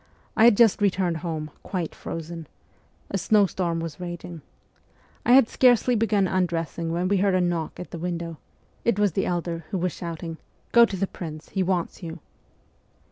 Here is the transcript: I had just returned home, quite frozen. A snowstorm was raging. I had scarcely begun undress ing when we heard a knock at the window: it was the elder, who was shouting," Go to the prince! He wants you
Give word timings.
I 0.35 0.45
had 0.45 0.57
just 0.57 0.81
returned 0.81 1.17
home, 1.17 1.51
quite 1.61 1.93
frozen. 1.93 2.47
A 3.11 3.19
snowstorm 3.19 3.79
was 3.79 3.99
raging. 3.99 4.41
I 5.27 5.33
had 5.33 5.47
scarcely 5.47 5.93
begun 5.95 6.27
undress 6.27 6.75
ing 6.79 6.91
when 6.91 7.07
we 7.07 7.17
heard 7.17 7.35
a 7.35 7.39
knock 7.39 7.79
at 7.79 7.91
the 7.91 7.99
window: 7.99 8.39
it 8.83 8.97
was 8.97 9.11
the 9.11 9.27
elder, 9.27 9.65
who 9.69 9.77
was 9.77 9.91
shouting," 9.91 10.37
Go 10.71 10.85
to 10.85 10.97
the 10.97 11.05
prince! 11.05 11.49
He 11.49 11.61
wants 11.61 12.01
you 12.01 12.17